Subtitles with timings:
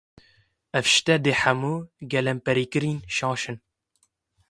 [0.79, 1.75] Ev jî tê de hemû
[2.11, 3.57] gelemperîkirin şaş in.